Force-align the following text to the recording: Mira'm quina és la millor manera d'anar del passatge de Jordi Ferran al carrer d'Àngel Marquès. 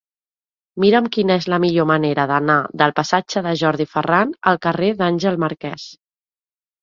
Mira'm 0.83 1.07
quina 1.15 1.35
és 1.41 1.47
la 1.53 1.57
millor 1.65 1.85
manera 1.89 2.23
d'anar 2.31 2.55
del 2.81 2.93
passatge 3.01 3.43
de 3.49 3.53
Jordi 3.61 3.87
Ferran 3.93 4.31
al 4.53 4.59
carrer 4.67 4.89
d'Àngel 5.03 5.37
Marquès. 5.47 5.85